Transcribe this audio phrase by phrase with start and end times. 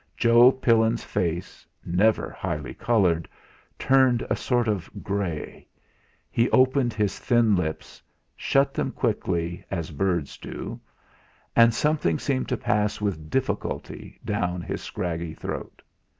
[0.17, 3.29] Joe Pillin's face, never highly coloured,
[3.77, 5.67] turned a sort of grey;
[6.31, 8.01] he opened his thin lips,
[8.35, 10.79] shut them quickly, as birds do,
[11.55, 15.83] and something seemed to pass with difficulty down his scraggy throat.